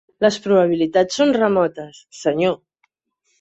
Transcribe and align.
"Les 0.25 0.37
probabilitats 0.45 1.19
són 1.21 1.33
remotes, 1.37 2.01
senyor." 2.23 2.59